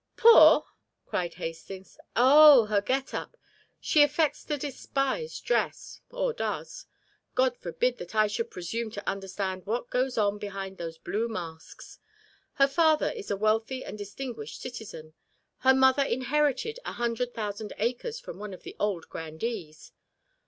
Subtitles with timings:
[0.17, 0.65] "Poor?"
[1.05, 1.99] cried Hastings.
[2.15, 3.37] "Oh, her get up.
[3.79, 6.87] She affects to despise dress or does.
[7.35, 11.99] God forbid that I should presume to understand what goes on behind those blue masks.
[12.53, 15.13] Her father is a wealthy and distinguished citizen.
[15.59, 19.91] Her mother inherited a hundred thousand acres from one of the old grandees.